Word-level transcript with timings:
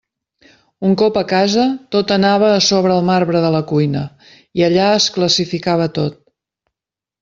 Un 0.87 0.95
cop 1.01 1.19
a 1.21 1.23
casa, 1.31 1.65
tot 1.97 2.15
anava 2.17 2.49
a 2.55 2.65
sobre 2.69 2.97
el 2.97 3.07
marbre 3.11 3.45
de 3.47 3.55
la 3.59 3.63
cuina, 3.75 4.05
i 4.63 4.69
allà 4.73 4.91
es 4.99 5.11
classificava 5.21 5.91
tot. 6.03 6.23